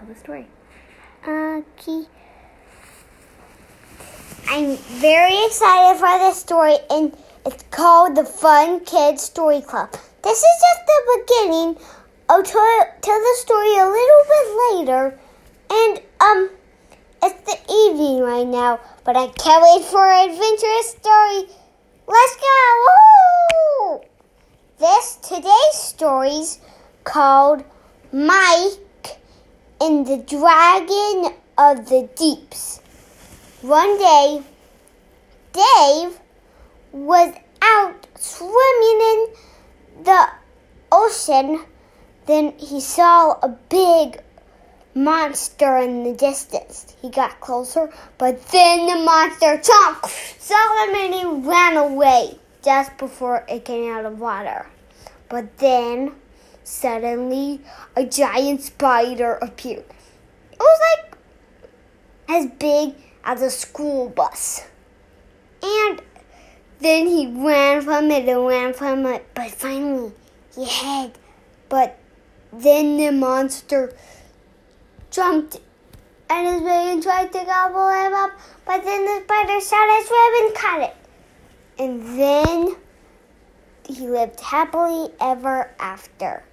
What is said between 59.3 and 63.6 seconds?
appeared. It was like as big as a